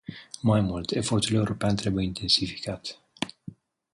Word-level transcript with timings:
Mai 0.41 0.61
mult, 0.61 0.91
efortul 0.91 1.35
european 1.35 1.75
trebuie 1.75 2.05
intensificat. 2.05 3.01